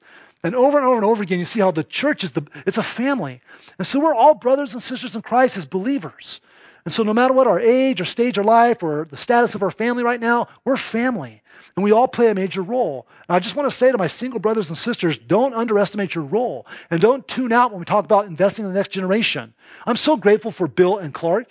[0.44, 2.80] And over and over and over again, you see how the church is the it's
[2.80, 3.42] a family.
[3.78, 6.42] And so we're all brothers and sisters in Christ as believers.
[6.84, 9.62] And so no matter what our age or stage of life or the status of
[9.62, 11.41] our family right now, we're family.
[11.76, 13.08] And we all play a major role.
[13.28, 16.26] And I just want to say to my single brothers and sisters, don't underestimate your
[16.26, 16.68] role.
[16.90, 19.54] And don't tune out when we talk about investing in the next generation.
[19.86, 21.48] I'm so grateful for Bill and Clark.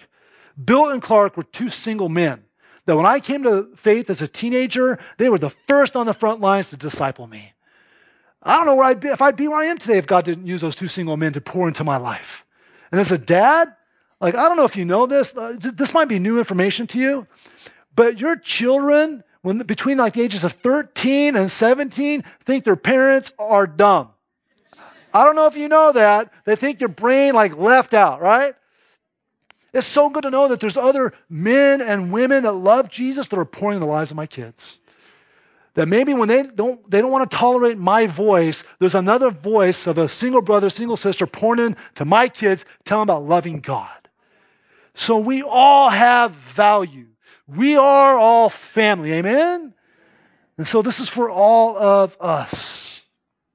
[0.62, 2.44] Bill and Clark were two single men
[2.86, 6.14] that when I came to faith as a teenager, they were the first on the
[6.14, 7.52] front lines to disciple me.
[8.42, 10.24] I don't know where I'd be if I'd be where I am today if God
[10.24, 12.44] didn't use those two single men to pour into my life.
[12.90, 13.74] And as a dad,
[14.20, 16.98] like I don't know if you know this, uh, this might be new information to
[16.98, 17.26] you,
[17.94, 23.32] but your children, when between like the ages of 13 and 17, think their parents
[23.38, 24.10] are dumb.
[25.12, 26.32] I don't know if you know that.
[26.44, 28.54] They think your brain like left out, right?
[29.72, 33.38] It's so good to know that there's other men and women that love Jesus that
[33.38, 34.78] are pouring in the lives of my kids.
[35.74, 39.86] That maybe when they don't, they don't want to tolerate my voice, there's another voice
[39.86, 43.88] of a single brother, single sister pouring in to my kids, telling about loving God.
[44.94, 47.06] So we all have value.
[47.54, 49.12] We are all family.
[49.12, 49.74] Amen?
[50.56, 53.00] And so this is for all of us.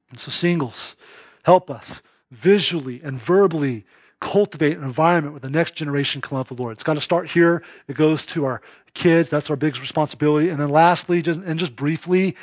[0.09, 0.95] And so, singles,
[1.43, 3.85] help us visually and verbally
[4.19, 6.73] cultivate an environment where the next generation can love the Lord.
[6.73, 7.63] It's got to start here.
[7.87, 8.61] It goes to our
[8.93, 9.29] kids.
[9.29, 10.49] That's our biggest responsibility.
[10.49, 12.35] And then lastly, just, and just briefly,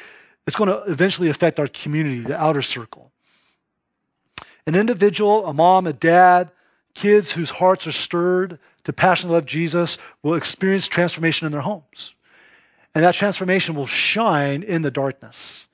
[0.46, 3.10] it's going to eventually affect our community, the outer circle.
[4.66, 6.52] An individual, a mom, a dad,
[6.94, 12.14] kids whose hearts are stirred to passionately love Jesus will experience transformation in their homes.
[12.94, 15.64] And that transformation will shine in the darkness.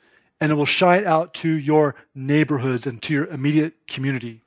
[0.41, 4.43] And it will shine out to your neighborhoods and to your immediate community.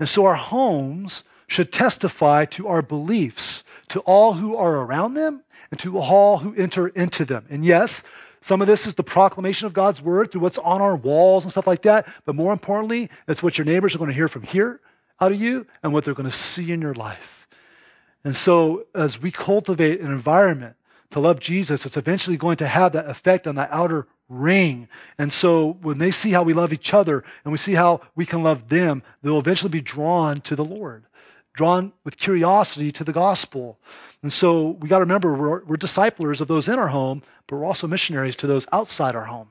[0.00, 5.42] And so our homes should testify to our beliefs to all who are around them
[5.70, 7.44] and to all who enter into them.
[7.50, 8.02] And yes,
[8.40, 11.50] some of this is the proclamation of God's word through what's on our walls and
[11.50, 12.08] stuff like that.
[12.24, 14.80] But more importantly, it's what your neighbors are going to hear from here
[15.20, 17.39] out of you and what they're going to see in your life.
[18.24, 20.76] And so, as we cultivate an environment
[21.10, 24.88] to love Jesus, it's eventually going to have that effect on that outer ring.
[25.18, 28.24] And so when they see how we love each other and we see how we
[28.24, 31.04] can love them, they'll eventually be drawn to the Lord,
[31.52, 33.78] drawn with curiosity to the gospel.
[34.22, 37.56] And so we got to remember we're, we're disciplers of those in our home, but
[37.56, 39.48] we're also missionaries to those outside our home.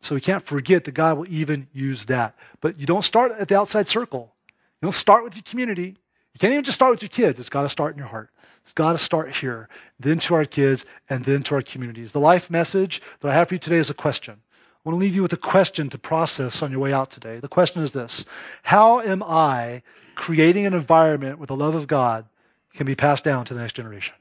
[0.00, 2.34] So we can't forget that God will even use that.
[2.60, 4.32] But you don't start at the outside circle.
[4.80, 5.94] You don't start with your community.
[6.34, 7.38] You can't even just start with your kids.
[7.38, 8.30] It's got to start in your heart.
[8.62, 9.68] It's got to start here,
[9.98, 12.12] then to our kids, and then to our communities.
[12.12, 14.34] The life message that I have for you today is a question.
[14.34, 17.38] I want to leave you with a question to process on your way out today.
[17.38, 18.24] The question is this
[18.62, 19.82] How am I
[20.14, 22.26] creating an environment where the love of God
[22.74, 24.14] can be passed down to the next generation?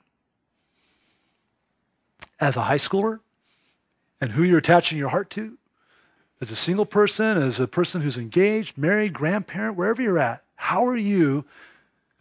[2.40, 3.20] As a high schooler,
[4.22, 5.58] and who you're attaching your heart to,
[6.42, 10.86] as a single person, as a person who's engaged, married, grandparent, wherever you're at, how
[10.86, 11.46] are you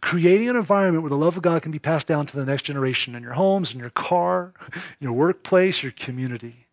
[0.01, 2.63] creating an environment where the love of God can be passed down to the next
[2.63, 6.67] generation in your homes, in your car, in your workplace, your community.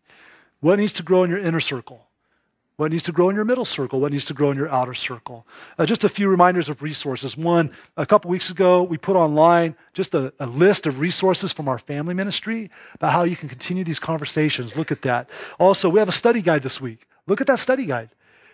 [0.59, 2.07] What needs to grow in your inner circle?
[2.77, 3.99] What needs to grow in your middle circle?
[3.99, 5.47] What needs to grow in your outer circle?
[5.79, 7.35] Uh, just a few reminders of resources.
[7.35, 11.67] One, a couple weeks ago, we put online just a, a, list of resources from
[11.67, 14.75] our family ministry about how you can continue these conversations.
[14.75, 15.27] Look at that.
[15.59, 17.07] Also, we have a study guide this week.
[17.25, 18.09] Look at that study guide.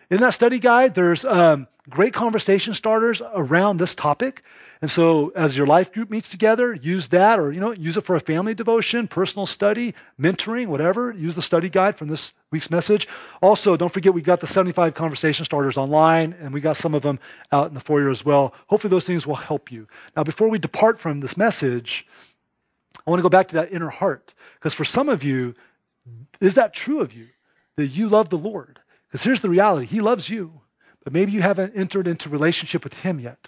[0.09, 4.41] In that study guide, there's um, great conversation starters around this topic.
[4.83, 8.01] And so as your life group meets together, use that or you know, use it
[8.01, 11.13] for a family devotion, personal study, mentoring, whatever.
[11.13, 13.07] Use the study guide from this week's message.
[13.41, 17.01] Also, don't forget we got the 75 conversation starters online and we got some of
[17.01, 17.17] them
[17.53, 18.53] out in the foyer as well.
[18.67, 19.87] Hopefully those things will help you.
[20.17, 22.05] Now, before we depart from this message,
[23.07, 25.55] I want to go back to that inner heart because for some of you,
[26.41, 27.29] is that true of you
[27.77, 28.81] that you love the Lord?
[29.07, 29.85] Because here's the reality.
[29.85, 30.59] He loves you,
[31.05, 33.47] but maybe you haven't entered into relationship with him yet.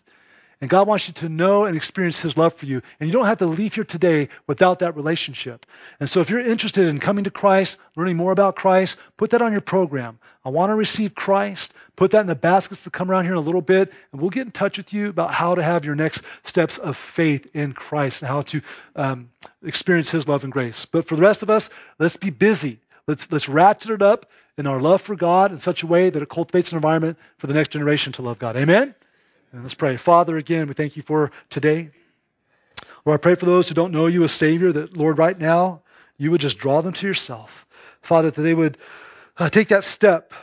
[0.61, 2.81] And God wants you to know and experience His love for you.
[2.99, 5.65] And you don't have to leave here today without that relationship.
[5.99, 9.41] And so, if you're interested in coming to Christ, learning more about Christ, put that
[9.41, 10.19] on your program.
[10.45, 11.73] I want to receive Christ.
[11.95, 13.91] Put that in the baskets to come around here in a little bit.
[14.11, 16.95] And we'll get in touch with you about how to have your next steps of
[16.95, 18.61] faith in Christ and how to
[18.95, 19.29] um,
[19.63, 20.85] experience His love and grace.
[20.85, 22.79] But for the rest of us, let's be busy.
[23.07, 24.25] Let's, let's ratchet it up
[24.57, 27.47] in our love for God in such a way that it cultivates an environment for
[27.47, 28.55] the next generation to love God.
[28.55, 28.95] Amen?
[29.55, 29.95] And let's pray.
[29.95, 31.89] Father, again, we thank you for today.
[33.05, 35.81] Lord, I pray for those who don't know you as Savior that, Lord, right now,
[36.17, 37.65] you would just draw them to yourself.
[38.01, 38.77] Father, that they would
[39.37, 40.33] uh, take that step,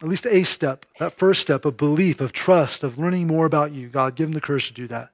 [0.00, 3.72] at least a step, that first step of belief, of trust, of learning more about
[3.72, 3.88] you.
[3.88, 5.10] God, give them the courage to do that.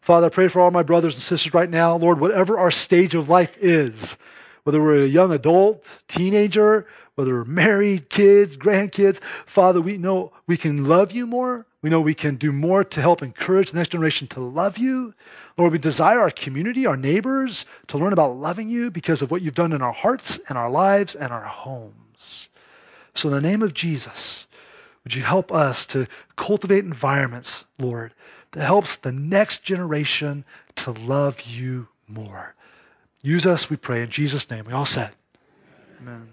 [0.00, 3.16] Father, I pray for all my brothers and sisters right now, Lord, whatever our stage
[3.16, 4.16] of life is,
[4.62, 10.56] whether we're a young adult, teenager, whether we're married, kids, grandkids, Father, we know we
[10.56, 11.66] can love you more.
[11.80, 15.14] We know we can do more to help encourage the next generation to love you.
[15.56, 19.42] Lord, we desire our community, our neighbors, to learn about loving you because of what
[19.42, 22.48] you've done in our hearts and our lives and our homes.
[23.14, 24.46] So, in the name of Jesus,
[25.04, 26.06] would you help us to
[26.36, 28.12] cultivate environments, Lord,
[28.52, 30.44] that helps the next generation
[30.76, 32.54] to love you more?
[33.22, 34.64] Use us, we pray, in Jesus' name.
[34.66, 35.12] We all said,
[36.00, 36.28] Amen.